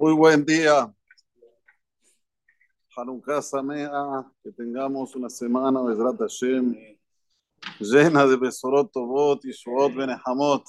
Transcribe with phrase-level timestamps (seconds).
[0.00, 0.90] Muy buen día.
[2.96, 6.74] Hanukkah Samea, que tengamos una semana de Hashem
[7.78, 10.64] llena de Besorotobot y Shuot Benehamot.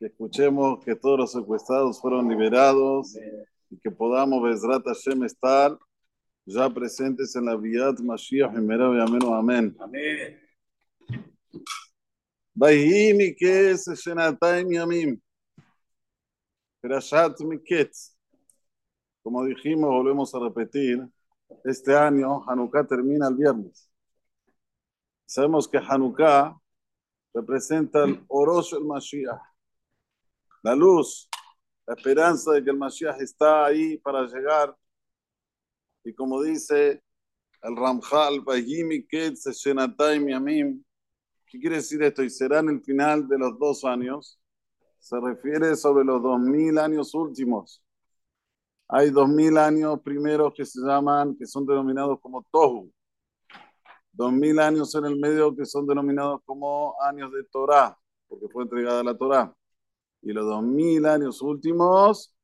[0.00, 3.14] Que escuchemos que todos los secuestrados fueron liberados
[3.70, 5.78] y que podamos Bezrat Hashem estar
[6.44, 9.00] ya presentes en la Briat Mashiach Merav
[9.32, 9.76] Amén.
[9.78, 10.40] Amén.
[12.52, 15.23] Vayim que es Shenatayim Yamim.
[16.84, 18.14] Perashat Miketz.
[19.22, 21.02] Como dijimos, volvemos a repetir,
[21.64, 23.90] este año Hanukkah termina el viernes.
[25.24, 26.54] Sabemos que Hanukkah
[27.32, 29.40] representa el Orosh el Mashiach,
[30.62, 31.26] la luz,
[31.86, 34.76] la esperanza de que el Mashiach está ahí para llegar.
[36.04, 37.02] Y como dice
[37.62, 39.02] el Ramjal, ¿qué
[41.58, 42.22] quiere decir esto?
[42.22, 44.38] Y será en el final de los dos años
[45.04, 47.82] se refiere sobre los dos mil años últimos.
[48.88, 52.90] Hay dos mil años primeros que se llaman, que son denominados como Tohu.
[54.12, 58.62] Dos mil años en el medio que son denominados como años de Torah, porque fue
[58.62, 59.54] entregada la Torah.
[60.22, 62.34] Y los dos mil años últimos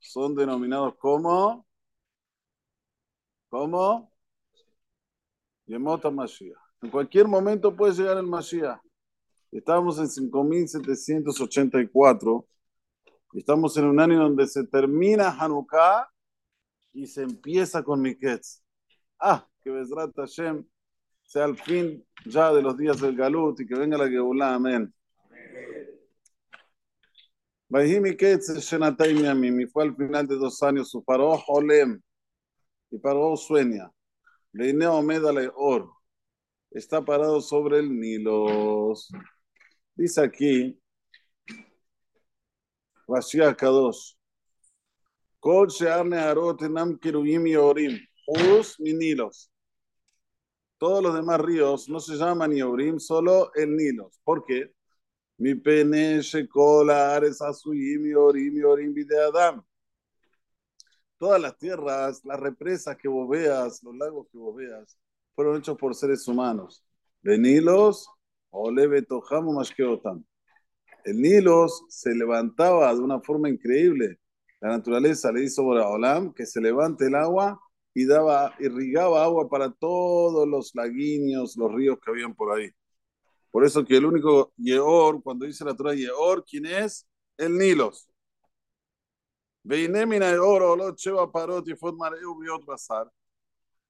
[0.00, 1.64] son denominados como,
[3.48, 4.10] como
[5.66, 6.58] Yemot Mashiach.
[6.82, 8.80] En cualquier momento puede llegar el Mashiach.
[9.50, 12.46] Estamos en 5784.
[13.32, 16.06] Estamos en un año donde se termina Hanukkah
[16.92, 18.62] y se empieza con Miketz.
[19.18, 20.66] Ah, que Bezrat Hashem
[21.22, 24.54] sea el fin ya de los días del Galut y que venga la Geulah.
[24.54, 24.92] Amén.
[27.70, 29.14] Vayhi Miketz Shenatay
[29.72, 32.00] fue al final de dos años su paró Olem
[32.90, 33.90] y paró sueña.
[34.52, 35.90] Leine Omedale Or
[36.70, 39.10] está parado sobre el Nilos.
[39.98, 40.80] Dice aquí,
[43.08, 44.14] Rashi Kadosh,
[45.40, 49.50] Kol Shearne Arot Enam Kiruyim Yorim, Us Nilos.
[50.78, 54.20] Todos los demás ríos no se llaman Yorim, solo el Nilos.
[54.22, 54.72] ¿Por qué?
[55.38, 58.94] Mi pene Shekola Ares Asuyim Yorim Yorim
[59.34, 59.64] Adam.
[61.18, 64.96] Todas las tierras, las represas que vos veas, los lagos que vos veas,
[65.34, 66.84] fueron hechos por seres humanos.
[67.20, 68.08] De Nilos
[71.04, 74.18] el Nilo se levantaba de una forma increíble.
[74.60, 77.58] La naturaleza le hizo Olam que se levante el agua
[77.94, 82.70] y daba, irrigaba agua para todos los laguiños, los ríos que habían por ahí.
[83.50, 87.08] Por eso que el único Yeor, cuando dice la Torah Yeor, ¿quién es?
[87.36, 88.08] El Nilos.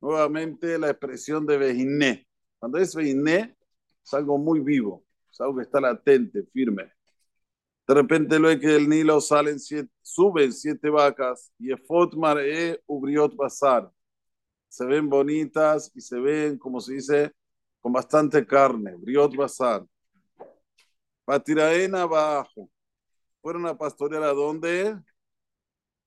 [0.00, 2.26] Nuevamente la expresión de Bejiné.
[2.58, 3.56] Cuando es Bejiné,
[4.04, 6.92] es algo muy vivo, es algo que está latente, firme.
[7.86, 13.34] De repente ve que del Nilo salen siete, suben siete vacas y Efotmar e Ubriot
[13.36, 13.90] Basar.
[14.68, 17.32] Se ven bonitas y se ven, como se dice,
[17.80, 19.84] con bastante carne, Briot Basar.
[21.24, 22.70] Patiraena abajo.
[23.40, 24.96] Fueron a pastorear a dónde?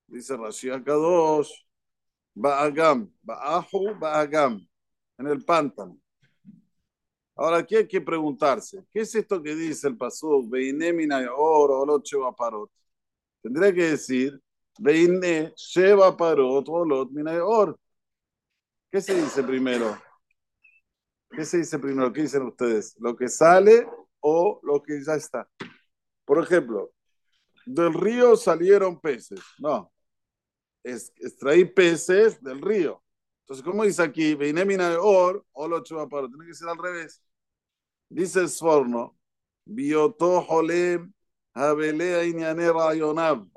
[0.08, 1.52] Dice Rashi Kadosh.
[2.34, 3.12] Baagam.
[3.22, 4.68] Baahu, Baagam.
[5.18, 6.00] En el pántano.
[7.36, 10.48] Ahora aquí hay que preguntarse, ¿qué es esto que dice el pasú?
[10.50, 12.08] Veinemina oro, olot
[12.38, 12.72] parot.
[13.42, 14.42] Tendría que decir,
[14.80, 17.78] Veine sheva parot, olot mina or.
[18.92, 19.98] ¿Qué se dice primero?
[21.32, 22.12] ¿Qué se dice primero?
[22.12, 22.96] ¿Qué dicen ustedes?
[23.00, 23.88] ¿Lo que sale
[24.22, 25.48] o lo que ya está?
[26.26, 26.92] Por ejemplo,
[27.66, 29.40] del río salieron peces.
[29.60, 29.92] No.
[30.84, 33.04] Es, extraí peces del río.
[33.46, 34.34] Entonces, ¿cómo dice aquí?
[34.34, 36.32] Veinemina or, olot parot.
[36.32, 37.22] Tiene que ser al revés.
[38.10, 39.16] Dice el Sforno,
[39.66, 41.14] Bioto Holem
[41.54, 43.48] Habelea Iñanera Yonab.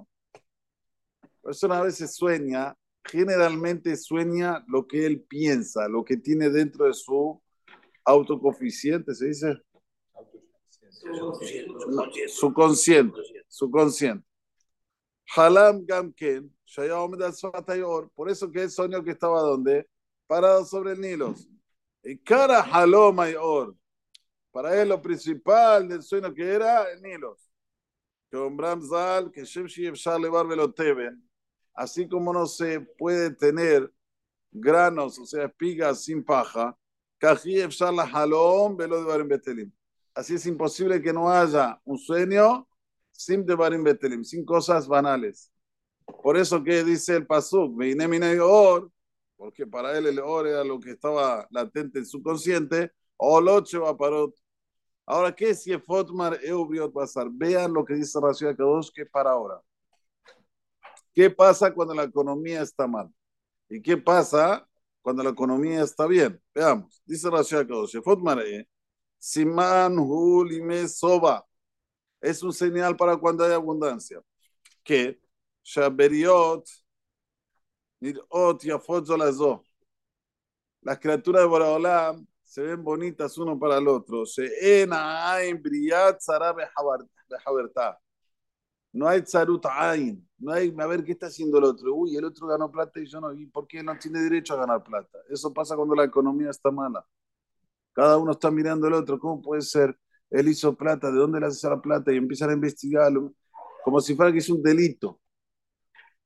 [1.22, 6.84] La persona a veces sueña, generalmente sueña lo que él piensa, lo que tiene dentro
[6.84, 7.42] de su
[8.04, 9.56] autocoficiente, ¿se dice?
[12.26, 14.26] Su consciente, su consciente.
[15.34, 16.54] Halam Gamken,
[18.14, 19.88] por eso que él soñó que estaba donde?
[20.26, 21.34] Parado sobre el Nilo.
[22.02, 23.74] Y cara Halom Or
[24.50, 27.00] para él lo principal del sueño que era el
[30.74, 31.30] Teben,
[31.74, 33.92] así como no se puede tener
[34.50, 36.76] granos, o sea, espigas sin paja,
[40.14, 42.68] Así es imposible que no haya un sueño
[43.12, 45.52] sin Devarim Betelim, sin cosas banales.
[46.22, 47.78] Por eso que dice el Pasuk,
[48.42, 48.90] Or,
[49.36, 53.78] porque para él el Or era lo que estaba latente en su consciente, o Loche
[53.78, 54.34] Vaparot,
[55.10, 57.28] Ahora, ¿qué es Yefotmar Eubriot Basar?
[57.30, 59.58] Vean lo que dice Rashi Kadosh que para ahora.
[61.14, 63.10] ¿Qué pasa cuando la economía está mal?
[63.70, 64.68] ¿Y qué pasa
[65.00, 66.38] cuando la economía está bien?
[66.54, 67.02] Veamos.
[67.06, 67.96] Dice Rashi Akadosh,
[69.18, 71.42] Siman Hulime Soba.
[72.20, 74.20] Es un señal para cuando hay abundancia.
[74.84, 75.18] Que
[80.80, 84.24] Las criaturas de Boraholam se ven bonitas uno para el otro.
[87.44, 87.98] Habertah
[88.92, 91.94] no hay tzarut ain, no hay a ver qué está haciendo el otro.
[91.94, 93.32] Uy, el otro ganó plata y yo no.
[93.32, 95.18] ¿Y por qué no tiene derecho a ganar plata?
[95.28, 97.04] Eso pasa cuando la economía está mala.
[97.92, 99.18] Cada uno está mirando al otro.
[99.18, 99.98] ¿Cómo puede ser?
[100.30, 102.12] Él hizo plata, ¿de dónde le hace la plata?
[102.12, 103.32] Y empiezan a investigarlo,
[103.84, 105.20] como si fuera que es un delito.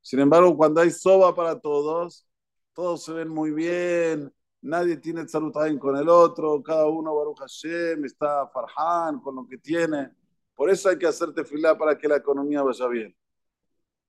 [0.03, 2.27] Sin embargo, cuando hay soba para todos,
[2.75, 7.39] todos se ven muy bien, nadie tiene tzarut ain con el otro, cada uno, Baruch
[7.39, 10.11] Hashem, está farhan con lo que tiene.
[10.55, 13.17] Por eso hay que hacer tefilá para que la economía vaya bien.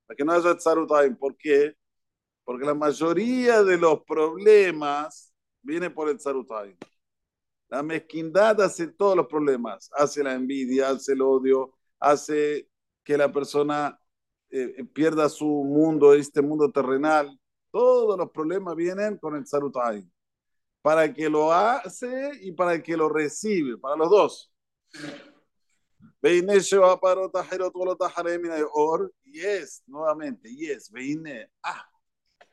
[0.06, 1.16] Para que no haya tzarutaim.
[1.16, 1.76] ¿Por qué?
[2.44, 6.76] Porque la mayoría de los problemas viene por el tzarutaim.
[7.70, 9.90] La mezquindad hace todos los problemas.
[9.94, 12.70] Hace la envidia, hace el odio, hace
[13.04, 14.00] que la persona
[14.56, 17.40] eh, pierda su mundo, este mundo terrenal.
[17.72, 20.08] Todos los problemas vienen con el tzarutaim.
[20.84, 24.54] Para el que lo hace y para el que lo recibe, para los dos.
[26.22, 28.00] Veine Ajerot Golot
[28.74, 29.12] Or.
[29.24, 30.92] Yes, nuevamente, yes.
[30.92, 31.50] Veine.
[31.64, 31.90] Ah,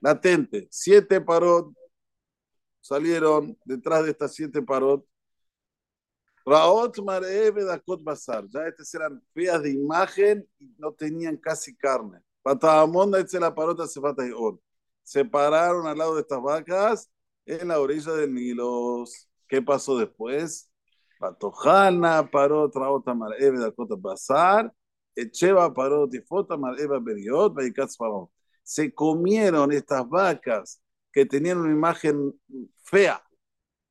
[0.00, 0.68] latente.
[0.70, 1.70] Siete parot
[2.80, 5.06] salieron detrás de estas siete parot.
[6.50, 8.44] Raot Mareve Dakot Bazar.
[8.48, 12.20] Ya estas eran feas de imagen y no tenían casi carne.
[12.42, 14.00] Patamonda la parota se.
[15.04, 17.10] Se pararon al lado de estas vacas
[17.46, 19.04] en la orilla del Nilo.
[19.46, 20.68] ¿Qué pasó después?
[21.20, 24.72] Batojana paró traota mar eve da cota basar,
[25.14, 27.54] echeva paró tifota mar eva beriot,
[27.96, 28.32] paró.
[28.64, 30.82] Se comieron estas vacas
[31.12, 32.32] que tenían una imagen
[32.82, 33.22] fea,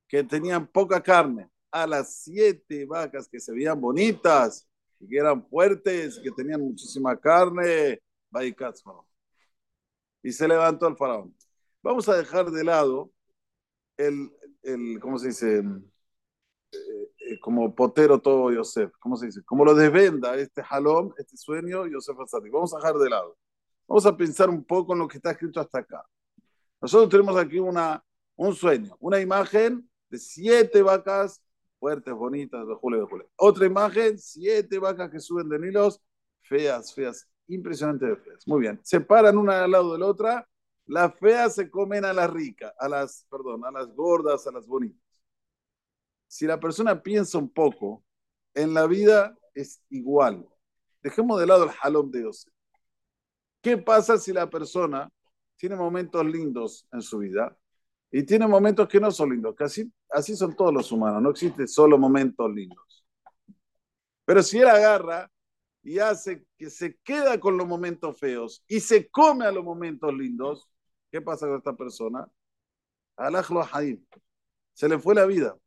[0.08, 4.70] que tenían poca carne, a las siete vacas que se veían bonitas
[5.08, 8.02] que eran fuertes, que tenían muchísima carne,
[10.22, 11.36] y se levantó el faraón.
[11.82, 13.12] Vamos a dejar de lado
[13.98, 14.32] el,
[14.64, 15.64] el ¿cómo se dice?
[16.72, 19.44] Eh, como potero todo Yosef, ¿cómo se dice?
[19.44, 22.50] Como lo desvenda este jalón, este sueño, Yosef Asadi.
[22.50, 23.38] Vamos a dejar de lado.
[23.88, 26.06] Vamos a pensar un poco en lo que está escrito hasta acá.
[26.82, 28.04] Nosotros tenemos aquí una,
[28.36, 31.42] un sueño, una imagen de siete vacas
[31.80, 33.30] fuertes, bonitas, de julio, de julio.
[33.38, 36.02] Otra imagen, siete vacas que suben de Nilos,
[36.42, 38.48] feas, feas, impresionantes feas.
[38.48, 40.48] Muy bien, se paran una al lado de la otra,
[40.86, 44.68] las feas se comen a las ricas, a las, perdón, a las gordas, a las
[44.68, 45.10] bonitas
[46.30, 48.06] si la persona piensa un poco,
[48.54, 50.48] en la vida es igual.
[51.02, 52.48] Dejemos de lado el jalón de Dios.
[53.62, 55.12] ¿Qué pasa si la persona
[55.58, 57.58] tiene momentos lindos en su vida
[58.12, 59.56] y tiene momentos que no son lindos?
[59.56, 63.06] Que así, así son todos los humanos, no existe solo momentos lindos.
[64.26, 65.32] Pero si él agarra
[65.82, 70.14] y hace que se queda con los momentos feos y se come a los momentos
[70.14, 70.70] lindos,
[71.12, 72.28] ¿qué pasa con esta persona?
[73.18, 73.68] Alajlo
[74.74, 75.58] Se le fue la vida.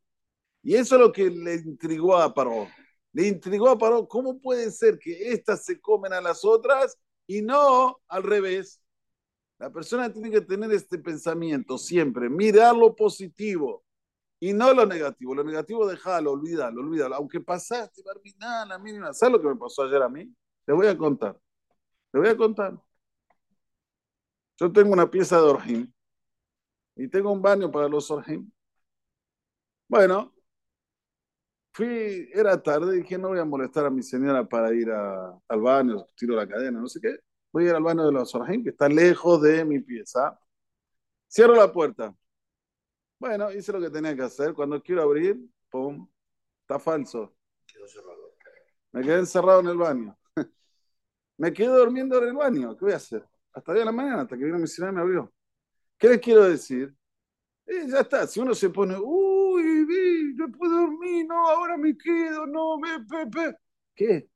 [0.63, 2.67] Y eso es lo que le intrigó a Paró.
[3.11, 7.41] Le intrigó a Paró, ¿cómo puede ser que estas se comen a las otras y
[7.41, 8.81] no al revés?
[9.63, 13.85] La persona tiene que tener este pensamiento siempre, mirar lo positivo
[14.37, 15.33] y no lo negativo.
[15.33, 17.15] Lo negativo déjalo, olvídalo, olvídalo.
[17.15, 19.13] Aunque pasaste, Barbina, la mínima.
[19.13, 20.29] ¿Sabes lo que me pasó ayer a mí?
[20.65, 21.39] Te voy a contar.
[22.11, 22.77] Te voy a contar.
[24.59, 25.93] Yo tengo una pieza de Orjim
[26.97, 28.51] y tengo un baño para los Orjim.
[29.87, 30.33] Bueno,
[31.71, 36.05] Fui, era tarde, dije, no voy a molestar a mi señora para ir al baño,
[36.17, 37.17] tiro la cadena, no sé qué.
[37.53, 40.39] Voy a ir al baño de los Orahim, que está lejos de mi pieza.
[41.27, 42.15] Cierro la puerta.
[43.19, 44.55] Bueno, hice lo que tenía que hacer.
[44.55, 46.07] Cuando quiero abrir, pum,
[46.61, 47.35] está falso.
[48.91, 50.17] Me quedé encerrado en el baño.
[51.37, 52.75] me quedé durmiendo en el baño.
[52.75, 53.23] ¿Qué voy a hacer?
[53.53, 55.31] Hasta día de la mañana, hasta que vino mi señora y me abrió.
[55.99, 56.91] ¿Qué les quiero decir?
[57.67, 61.95] Eh, ya está, si uno se pone, uy, vi, no puedo dormir, no, ahora me
[61.95, 63.57] quedo, no, ve, pepe.
[63.93, 64.27] ¿Qué?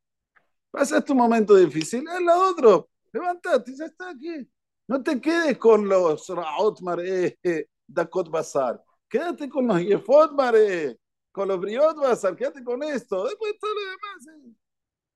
[0.69, 2.07] ¿Pasaste un momento difícil?
[2.07, 2.89] Es la otro.
[3.17, 4.47] Levántate, ya está aquí.
[4.88, 7.39] No te quedes con los Raot Mare,
[7.88, 8.83] Dakot Bazar.
[9.09, 11.00] Quédate con los Yefot Mare,
[11.31, 12.36] con los Briot Bazar.
[12.36, 13.25] Quédate con esto.
[13.25, 14.27] Después todo lo demás.
[14.27, 14.53] Eh.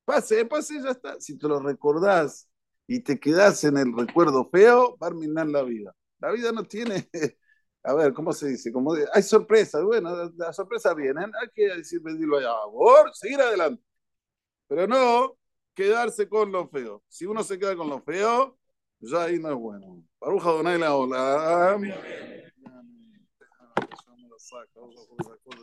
[0.03, 1.19] Pase, pase, ya está.
[1.19, 2.49] Si te lo recordás
[2.87, 5.95] y te quedás en el recuerdo feo, va a terminar la vida.
[6.19, 7.07] La vida no tiene
[7.83, 8.71] a ver, ¿cómo se dice?
[8.71, 13.83] Como hay sorpresas, bueno, las sorpresas vienen, hay que decir, pedirlo allá, por seguir adelante.
[14.67, 15.37] Pero no
[15.73, 17.03] quedarse con lo feo.
[17.07, 18.57] Si uno se queda con lo feo,
[18.99, 20.03] ya ahí no es bueno.
[20.19, 21.77] Baruja Donai la ola.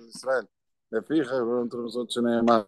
[0.09, 0.49] Israel.
[0.91, 2.67] Le fija, pero entre nosotros no hay más.